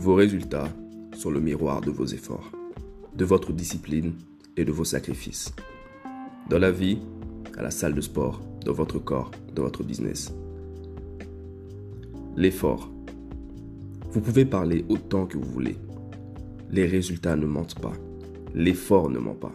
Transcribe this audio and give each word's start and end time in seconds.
Vos 0.00 0.14
résultats 0.14 0.68
sont 1.16 1.30
le 1.30 1.40
miroir 1.40 1.80
de 1.80 1.90
vos 1.90 2.06
efforts, 2.06 2.52
de 3.16 3.24
votre 3.24 3.52
discipline 3.52 4.14
et 4.56 4.64
de 4.64 4.70
vos 4.70 4.84
sacrifices. 4.84 5.52
Dans 6.48 6.60
la 6.60 6.70
vie, 6.70 6.98
à 7.56 7.62
la 7.62 7.72
salle 7.72 7.94
de 7.94 8.00
sport, 8.00 8.40
dans 8.64 8.72
votre 8.72 9.00
corps, 9.00 9.32
dans 9.56 9.64
votre 9.64 9.82
business. 9.82 10.32
L'effort. 12.36 12.88
Vous 14.12 14.20
pouvez 14.20 14.44
parler 14.44 14.84
autant 14.88 15.26
que 15.26 15.36
vous 15.36 15.50
voulez. 15.50 15.76
Les 16.70 16.86
résultats 16.86 17.34
ne 17.34 17.46
mentent 17.46 17.80
pas. 17.80 17.94
L'effort 18.54 19.10
ne 19.10 19.18
ment 19.18 19.34
pas. 19.34 19.52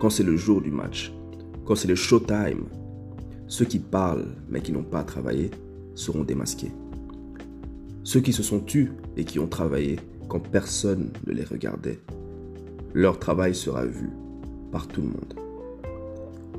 Quand 0.00 0.10
c'est 0.10 0.24
le 0.24 0.36
jour 0.36 0.60
du 0.60 0.72
match, 0.72 1.12
quand 1.64 1.76
c'est 1.76 1.86
le 1.86 1.94
showtime, 1.94 2.64
ceux 3.46 3.64
qui 3.64 3.78
parlent 3.78 4.34
mais 4.48 4.60
qui 4.60 4.72
n'ont 4.72 4.82
pas 4.82 5.04
travaillé 5.04 5.52
seront 5.94 6.24
démasqués. 6.24 6.72
Ceux 8.02 8.20
qui 8.20 8.32
se 8.32 8.42
sont 8.42 8.60
tus 8.60 8.92
et 9.16 9.24
qui 9.24 9.38
ont 9.38 9.46
travaillé 9.46 9.98
quand 10.28 10.40
personne 10.40 11.10
ne 11.26 11.32
les 11.32 11.44
regardait, 11.44 11.98
leur 12.94 13.18
travail 13.18 13.54
sera 13.54 13.84
vu 13.84 14.10
par 14.72 14.88
tout 14.88 15.02
le 15.02 15.08
monde. 15.08 15.34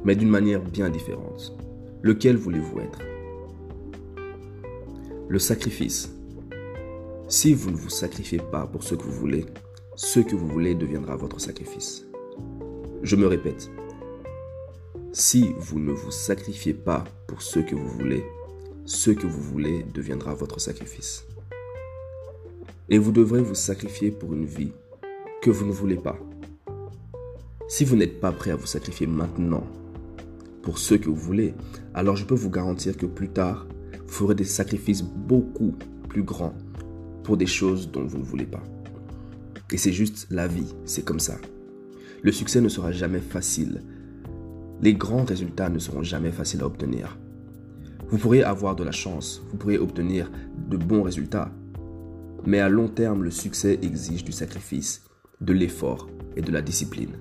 Mais 0.04 0.16
d'une 0.16 0.30
manière 0.30 0.62
bien 0.62 0.90
différente. 0.90 1.58
Lequel 2.02 2.38
voulez-vous 2.38 2.80
être? 2.80 3.00
Le 5.28 5.40
sacrifice. 5.40 6.14
Si 7.28 7.54
vous 7.54 7.72
ne 7.72 7.78
vous 7.78 7.90
sacrifiez 7.90 8.40
pas 8.40 8.68
pour 8.68 8.84
ce 8.84 8.96
que 8.96 9.04
vous 9.04 9.12
voulez, 9.12 9.46
ce 9.96 10.20
que 10.20 10.36
vous 10.36 10.48
voulez 10.48 10.76
deviendra 10.76 11.16
votre 11.16 11.40
sacrifice. 11.40 12.06
Je 13.04 13.16
me 13.16 13.28
répète, 13.28 13.70
si 15.12 15.54
vous 15.58 15.80
ne 15.80 15.92
vous 15.92 16.12
sacrifiez 16.12 16.74
pas 16.74 17.04
pour 17.28 17.42
ce 17.42 17.60
que 17.60 17.76
vous 17.76 17.90
voulez, 17.90 18.24
ce 18.86 19.12
que 19.12 19.28
vous 19.28 19.42
voulez 19.42 19.86
deviendra 19.94 20.34
votre 20.34 20.60
sacrifice. 20.60 21.26
Et 22.90 22.98
vous 22.98 23.12
devrez 23.12 23.42
vous 23.42 23.56
sacrifier 23.56 24.12
pour 24.12 24.34
une 24.34 24.46
vie 24.46 24.72
que 25.42 25.50
vous 25.50 25.66
ne 25.66 25.72
voulez 25.72 25.96
pas. 25.96 26.20
Si 27.68 27.86
vous 27.86 27.96
n'êtes 27.96 28.20
pas 28.20 28.32
prêt 28.32 28.52
à 28.52 28.56
vous 28.56 28.66
sacrifier 28.66 29.08
maintenant 29.08 29.66
pour 30.62 30.78
ce 30.78 30.96
que 30.96 31.10
vous 31.10 31.16
voulez, 31.16 31.54
alors 31.94 32.16
je 32.18 32.26
peux 32.26 32.36
vous 32.36 32.50
garantir 32.50 32.98
que 32.98 33.06
plus 33.06 33.30
tard, 33.30 33.66
vous 34.06 34.14
ferez 34.14 34.36
des 34.36 34.44
sacrifices 34.44 35.04
beaucoup 35.04 35.74
plus 36.10 36.24
grands 36.24 36.54
pour 37.24 37.38
des 37.38 37.46
choses 37.46 37.90
dont 37.90 38.06
vous 38.06 38.18
ne 38.18 38.24
voulez 38.24 38.46
pas. 38.46 38.64
Et 39.72 39.78
c'est 39.78 39.94
juste 39.94 40.28
la 40.30 40.48
vie, 40.48 40.76
c'est 40.86 41.06
comme 41.06 41.20
ça. 41.20 41.38
Le 42.22 42.32
succès 42.32 42.60
ne 42.60 42.68
sera 42.68 42.92
jamais 42.92 43.22
facile. 43.22 43.82
Les 44.82 44.94
grands 44.94 45.24
résultats 45.24 45.70
ne 45.70 45.80
seront 45.80 46.04
jamais 46.04 46.32
faciles 46.32 46.62
à 46.62 46.66
obtenir. 46.66 47.18
Vous 48.12 48.18
pourriez 48.18 48.44
avoir 48.44 48.76
de 48.76 48.84
la 48.84 48.92
chance, 48.92 49.42
vous 49.50 49.58
pourriez 49.58 49.78
obtenir 49.78 50.30
de 50.68 50.76
bons 50.76 51.02
résultats. 51.02 51.50
Mais 52.46 52.60
à 52.60 52.68
long 52.68 52.90
terme, 52.90 53.24
le 53.24 53.32
succès 53.32 53.80
exige 53.82 54.26
du 54.26 54.34
sacrifice, 54.34 55.06
de 55.40 55.54
l'effort 55.54 56.10
et 56.36 56.42
de 56.42 56.52
la 56.52 56.62
discipline. 56.62 57.14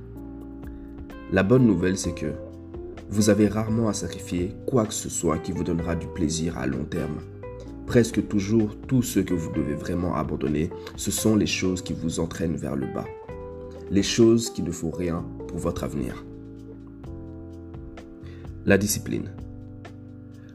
La 1.30 1.44
bonne 1.44 1.64
nouvelle, 1.64 1.96
c'est 1.96 2.14
que 2.14 2.32
vous 3.08 3.30
avez 3.30 3.46
rarement 3.46 3.88
à 3.88 3.92
sacrifier 3.92 4.56
quoi 4.66 4.84
que 4.84 4.92
ce 4.92 5.08
soit 5.08 5.38
qui 5.38 5.52
vous 5.52 5.62
donnera 5.62 5.94
du 5.94 6.08
plaisir 6.08 6.58
à 6.58 6.66
long 6.66 6.84
terme. 6.84 7.20
Presque 7.86 8.26
toujours, 8.26 8.76
tout 8.88 9.02
ce 9.02 9.20
que 9.20 9.34
vous 9.34 9.52
devez 9.52 9.74
vraiment 9.74 10.16
abandonner, 10.16 10.70
ce 10.96 11.12
sont 11.12 11.36
les 11.36 11.46
choses 11.46 11.82
qui 11.82 11.92
vous 11.92 12.18
entraînent 12.18 12.56
vers 12.56 12.74
le 12.74 12.86
bas. 12.86 13.06
Les 13.92 14.02
choses 14.02 14.50
qui 14.50 14.62
ne 14.64 14.72
font 14.72 14.90
rien 14.90 15.24
pour 15.46 15.58
votre 15.58 15.84
avenir. 15.84 16.24
La 18.66 18.76
discipline. 18.76 19.30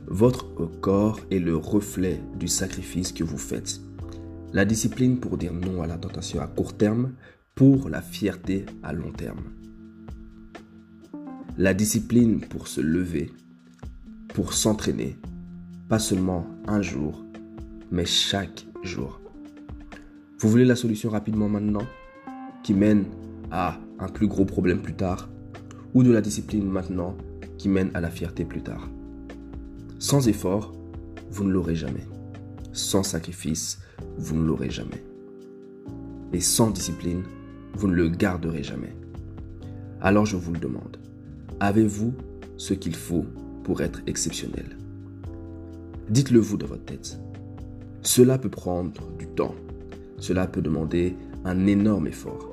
Votre 0.07 0.65
corps 0.81 1.19
est 1.31 1.39
le 1.39 1.57
reflet 1.57 2.21
du 2.37 2.47
sacrifice 2.47 3.11
que 3.11 3.23
vous 3.23 3.39
faites. 3.39 3.81
La 4.53 4.63
discipline 4.63 5.19
pour 5.19 5.37
dire 5.37 5.53
non 5.53 5.81
à 5.81 5.87
la 5.87 5.97
tentation 5.97 6.41
à 6.41 6.47
court 6.47 6.77
terme, 6.77 7.13
pour 7.55 7.89
la 7.89 8.01
fierté 8.01 8.65
à 8.83 8.93
long 8.93 9.11
terme. 9.11 9.43
La 11.57 11.73
discipline 11.73 12.41
pour 12.41 12.67
se 12.67 12.81
lever, 12.81 13.31
pour 14.33 14.53
s'entraîner, 14.53 15.17
pas 15.89 15.99
seulement 15.99 16.45
un 16.67 16.81
jour, 16.81 17.25
mais 17.91 18.05
chaque 18.05 18.67
jour. 18.83 19.19
Vous 20.39 20.49
voulez 20.49 20.65
la 20.65 20.75
solution 20.75 21.09
rapidement 21.09 21.49
maintenant, 21.49 21.87
qui 22.61 22.73
mène 22.73 23.05
à 23.51 23.79
un 23.99 24.07
plus 24.07 24.27
gros 24.27 24.45
problème 24.45 24.81
plus 24.81 24.95
tard, 24.95 25.29
ou 25.93 26.03
de 26.03 26.11
la 26.11 26.21
discipline 26.21 26.69
maintenant, 26.69 27.17
qui 27.57 27.69
mène 27.69 27.89
à 27.93 28.01
la 28.01 28.11
fierté 28.11 28.45
plus 28.45 28.61
tard? 28.61 28.89
Sans 29.99 30.27
effort, 30.27 30.73
vous 31.31 31.43
ne 31.43 31.51
l'aurez 31.51 31.75
jamais. 31.75 32.05
Sans 32.73 33.03
sacrifice, 33.03 33.79
vous 34.17 34.35
ne 34.35 34.45
l'aurez 34.45 34.69
jamais. 34.69 35.03
Et 36.33 36.41
sans 36.41 36.69
discipline, 36.69 37.23
vous 37.75 37.87
ne 37.87 37.93
le 37.93 38.09
garderez 38.09 38.63
jamais. 38.63 38.93
Alors 40.01 40.25
je 40.25 40.35
vous 40.35 40.51
le 40.51 40.59
demande, 40.59 40.97
avez-vous 41.59 42.13
ce 42.57 42.73
qu'il 42.73 42.95
faut 42.95 43.25
pour 43.63 43.81
être 43.81 44.01
exceptionnel? 44.05 44.77
Dites-le 46.09 46.39
vous 46.39 46.57
dans 46.57 46.67
votre 46.67 46.85
tête. 46.85 47.19
Cela 48.01 48.37
peut 48.37 48.49
prendre 48.49 49.01
du 49.17 49.27
temps. 49.27 49.55
Cela 50.17 50.45
peut 50.45 50.61
demander 50.61 51.15
un 51.45 51.65
énorme 51.67 52.07
effort. 52.07 52.51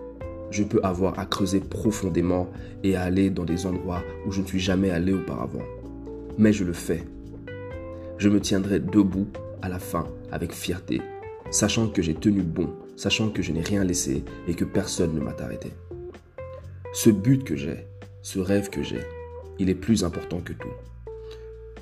Je 0.51 0.63
peux 0.63 0.81
avoir 0.83 1.19
à 1.19 1.27
creuser 1.27 1.61
profondément 1.61 2.49
et 2.85 2.95
à 2.97 3.03
aller 3.03 3.31
dans 3.31 3.45
des 3.45 3.67
endroits 3.67 4.03
où 4.27 4.33
je 4.33 4.41
ne 4.41 4.47
suis 4.47 4.61
jamais 4.61 4.91
allé 4.91 5.13
auparavant. 5.13 5.65
Mais 6.39 6.53
je 6.53 6.65
le 6.65 6.73
fais. 6.73 7.05
Je 8.23 8.29
me 8.29 8.41
tiendrai 8.41 8.79
debout 8.79 9.27
à 9.63 9.69
la 9.69 9.81
fin 9.81 10.07
avec 10.31 10.53
fierté, 10.53 11.03
sachant 11.51 11.89
que 11.89 12.03
j'ai 12.03 12.15
tenu 12.15 12.43
bon, 12.43 12.73
sachant 12.95 13.31
que 13.31 13.43
je 13.43 13.51
n'ai 13.51 13.63
rien 13.63 13.83
laissé 13.83 14.23
et 14.47 14.55
que 14.55 14.65
personne 14.65 15.13
ne 15.13 15.21
m'a 15.21 15.35
arrêté. 15.41 15.73
Ce 16.93 17.11
but 17.11 17.43
que 17.43 17.57
j'ai, 17.57 17.85
ce 18.23 18.39
rêve 18.39 18.71
que 18.71 18.81
j'ai, 18.81 19.01
il 19.59 19.69
est 19.71 19.75
plus 19.75 20.05
important 20.05 20.41
que 20.41 20.53
tout. 20.53 20.71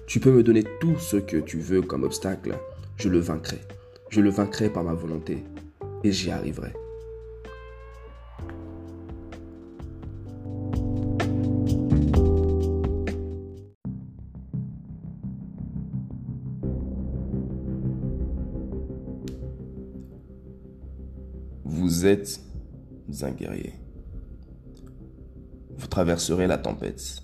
Tu 0.06 0.19
peux 0.19 0.33
me 0.33 0.43
donner 0.43 0.65
tout 0.81 0.97
ce 0.99 1.19
que 1.19 1.37
tu 1.37 1.59
veux 1.59 1.83
comme 1.83 2.05
obstacle, 2.05 2.55
je 2.97 3.11
le 3.11 3.19
vaincrai. 3.19 3.59
Je 4.09 4.22
le 4.22 4.31
vaincrai 4.31 4.71
par 4.71 4.83
ma 4.83 4.95
volonté 4.95 5.45
et 6.05 6.11
j'y 6.11 6.31
arriverai. 6.31 6.72
Vous 22.00 22.06
êtes 22.06 22.41
un 23.21 23.31
guerrier. 23.31 23.75
Vous 25.77 25.87
traverserez 25.87 26.47
la 26.47 26.56
tempête. 26.56 27.22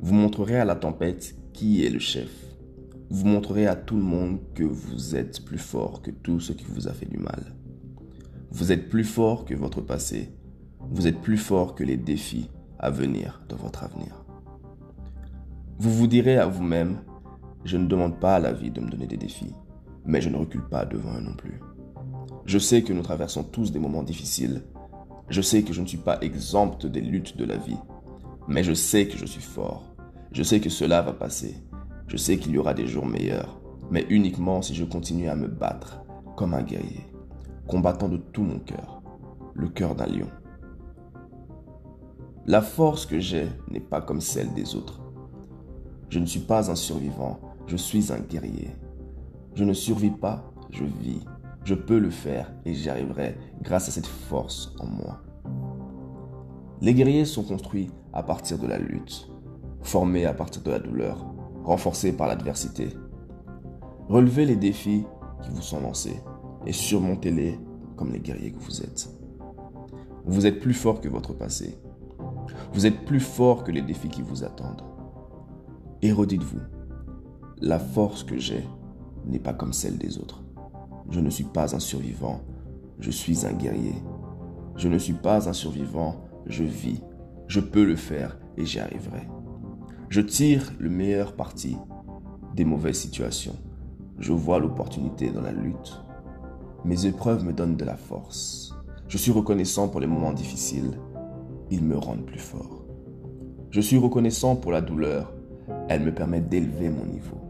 Vous 0.00 0.14
montrerez 0.14 0.58
à 0.58 0.64
la 0.64 0.74
tempête 0.74 1.36
qui 1.52 1.84
est 1.84 1.90
le 1.90 1.98
chef 1.98 2.30
vous 3.10 3.26
montrerez 3.26 3.66
à 3.66 3.76
tout 3.76 3.96
le 3.96 4.02
monde 4.02 4.40
que 4.54 4.64
vous 4.64 5.14
êtes 5.14 5.44
plus 5.44 5.58
fort 5.58 6.00
que 6.00 6.10
tout 6.10 6.40
ce 6.40 6.52
qui 6.52 6.64
vous 6.64 6.88
a 6.88 6.92
fait 6.92 7.04
du 7.04 7.18
mal. 7.18 7.54
Vous 8.50 8.72
êtes 8.72 8.88
plus 8.88 9.04
fort 9.04 9.44
que 9.44 9.54
votre 9.54 9.82
passé. 9.82 10.32
Vous 10.80 11.06
êtes 11.06 11.20
plus 11.20 11.36
fort 11.36 11.74
que 11.74 11.84
les 11.84 11.98
défis 11.98 12.50
à 12.78 12.90
venir 12.90 13.44
dans 13.50 13.56
votre 13.56 13.84
avenir. 13.84 14.24
Vous 15.78 15.90
vous 15.90 16.06
direz 16.06 16.38
à 16.38 16.46
vous-même, 16.46 17.00
je 17.64 17.76
ne 17.76 17.86
demande 17.86 18.18
pas 18.18 18.36
à 18.36 18.40
la 18.40 18.52
vie 18.52 18.70
de 18.70 18.80
me 18.80 18.90
donner 18.90 19.06
des 19.06 19.18
défis, 19.18 19.54
mais 20.06 20.22
je 20.22 20.30
ne 20.30 20.38
recule 20.38 20.66
pas 20.68 20.86
devant 20.86 21.14
eux 21.18 21.22
non 21.22 21.36
plus. 21.36 21.60
Je 22.46 22.58
sais 22.58 22.82
que 22.82 22.92
nous 22.92 23.02
traversons 23.02 23.42
tous 23.42 23.72
des 23.72 23.78
moments 23.78 24.02
difficiles. 24.02 24.62
Je 25.28 25.40
sais 25.40 25.62
que 25.62 25.72
je 25.72 25.80
ne 25.80 25.86
suis 25.86 25.98
pas 25.98 26.20
exempt 26.20 26.86
des 26.86 27.00
luttes 27.00 27.36
de 27.36 27.44
la 27.44 27.56
vie, 27.56 27.78
mais 28.48 28.62
je 28.62 28.74
sais 28.74 29.08
que 29.08 29.16
je 29.16 29.26
suis 29.26 29.40
fort. 29.40 29.84
Je 30.32 30.42
sais 30.42 30.60
que 30.60 30.68
cela 30.68 31.00
va 31.00 31.12
passer 31.12 31.54
je 32.06 32.16
sais 32.16 32.36
qu'il 32.36 32.52
y 32.52 32.58
aura 32.58 32.74
des 32.74 32.86
jours 32.86 33.06
meilleurs, 33.06 33.60
mais 33.90 34.06
uniquement 34.08 34.62
si 34.62 34.74
je 34.74 34.84
continue 34.84 35.28
à 35.28 35.36
me 35.36 35.48
battre 35.48 36.02
comme 36.36 36.54
un 36.54 36.62
guerrier, 36.62 37.06
combattant 37.66 38.08
de 38.08 38.18
tout 38.18 38.42
mon 38.42 38.58
cœur, 38.58 39.02
le 39.54 39.68
cœur 39.68 39.94
d'un 39.94 40.06
lion. 40.06 40.28
La 42.46 42.60
force 42.60 43.06
que 43.06 43.20
j'ai 43.20 43.48
n'est 43.70 43.80
pas 43.80 44.02
comme 44.02 44.20
celle 44.20 44.52
des 44.52 44.76
autres. 44.76 45.00
Je 46.10 46.18
ne 46.18 46.26
suis 46.26 46.40
pas 46.40 46.70
un 46.70 46.74
survivant, 46.74 47.40
je 47.66 47.76
suis 47.76 48.12
un 48.12 48.18
guerrier. 48.18 48.70
Je 49.54 49.64
ne 49.64 49.72
survis 49.72 50.10
pas, 50.10 50.52
je 50.70 50.84
vis. 50.84 51.24
Je 51.64 51.74
peux 51.74 51.98
le 51.98 52.10
faire 52.10 52.52
et 52.66 52.74
j'y 52.74 52.90
arriverai 52.90 53.38
grâce 53.62 53.88
à 53.88 53.90
cette 53.90 54.06
force 54.06 54.74
en 54.78 54.86
moi. 54.86 55.22
Les 56.82 56.92
guerriers 56.92 57.24
sont 57.24 57.42
construits 57.42 57.90
à 58.12 58.22
partir 58.22 58.58
de 58.58 58.66
la 58.66 58.78
lutte, 58.78 59.30
formés 59.80 60.26
à 60.26 60.34
partir 60.34 60.62
de 60.62 60.70
la 60.70 60.78
douleur, 60.78 61.24
renforcés 61.64 62.12
par 62.12 62.28
l'adversité. 62.28 62.90
Relevez 64.08 64.44
les 64.44 64.56
défis 64.56 65.06
qui 65.42 65.50
vous 65.50 65.62
sont 65.62 65.80
lancés 65.80 66.20
et 66.66 66.72
surmontez-les 66.72 67.58
comme 67.96 68.12
les 68.12 68.20
guerriers 68.20 68.52
que 68.52 68.60
vous 68.60 68.82
êtes. 68.82 69.08
Vous 70.26 70.44
êtes 70.46 70.60
plus 70.60 70.74
fort 70.74 71.00
que 71.00 71.08
votre 71.08 71.32
passé. 71.32 71.78
Vous 72.74 72.84
êtes 72.84 73.06
plus 73.06 73.20
fort 73.20 73.64
que 73.64 73.72
les 73.72 73.82
défis 73.82 74.08
qui 74.08 74.20
vous 74.20 74.44
attendent. 74.44 74.82
Et 76.02 76.12
redites-vous, 76.12 76.60
la 77.62 77.78
force 77.78 78.22
que 78.22 78.36
j'ai 78.36 78.64
n'est 79.24 79.38
pas 79.38 79.54
comme 79.54 79.72
celle 79.72 79.96
des 79.96 80.18
autres. 80.18 80.43
Je 81.10 81.20
ne 81.20 81.30
suis 81.30 81.44
pas 81.44 81.74
un 81.74 81.80
survivant, 81.80 82.40
je 82.98 83.10
suis 83.10 83.46
un 83.46 83.52
guerrier. 83.52 83.94
Je 84.76 84.88
ne 84.88 84.98
suis 84.98 85.12
pas 85.12 85.48
un 85.48 85.52
survivant, 85.52 86.16
je 86.46 86.64
vis. 86.64 87.00
Je 87.46 87.60
peux 87.60 87.84
le 87.84 87.96
faire 87.96 88.38
et 88.56 88.64
j'y 88.64 88.80
arriverai. 88.80 89.28
Je 90.08 90.20
tire 90.20 90.72
le 90.78 90.90
meilleur 90.90 91.34
parti 91.34 91.76
des 92.54 92.64
mauvaises 92.64 92.98
situations. 92.98 93.56
Je 94.18 94.32
vois 94.32 94.58
l'opportunité 94.58 95.30
dans 95.30 95.42
la 95.42 95.52
lutte. 95.52 96.00
Mes 96.84 97.06
épreuves 97.06 97.44
me 97.44 97.52
donnent 97.52 97.76
de 97.76 97.84
la 97.84 97.96
force. 97.96 98.74
Je 99.08 99.18
suis 99.18 99.32
reconnaissant 99.32 99.88
pour 99.88 100.00
les 100.00 100.06
moments 100.06 100.32
difficiles. 100.32 100.98
Ils 101.70 101.82
me 101.82 101.96
rendent 101.96 102.26
plus 102.26 102.38
fort. 102.38 102.84
Je 103.70 103.80
suis 103.80 103.98
reconnaissant 103.98 104.56
pour 104.56 104.70
la 104.70 104.80
douleur. 104.80 105.32
Elle 105.88 106.04
me 106.04 106.14
permet 106.14 106.40
d'élever 106.40 106.90
mon 106.90 107.06
niveau. 107.06 107.40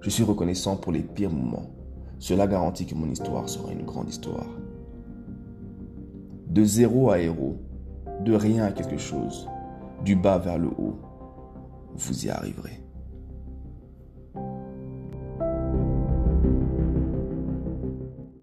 Je 0.00 0.10
suis 0.10 0.22
reconnaissant 0.22 0.76
pour 0.76 0.92
les 0.92 1.02
pires 1.02 1.32
moments. 1.32 1.70
Cela 2.18 2.46
garantit 2.46 2.86
que 2.86 2.94
mon 2.94 3.10
histoire 3.10 3.48
sera 3.48 3.72
une 3.72 3.84
grande 3.84 4.08
histoire. 4.08 4.46
De 6.48 6.64
zéro 6.64 7.10
à 7.10 7.18
héros, 7.20 7.56
de 8.24 8.34
rien 8.34 8.64
à 8.64 8.72
quelque 8.72 8.98
chose, 8.98 9.48
du 10.04 10.16
bas 10.16 10.38
vers 10.38 10.58
le 10.58 10.68
haut, 10.68 10.98
vous 11.94 12.26
y 12.26 12.30
arriverez. 12.30 12.85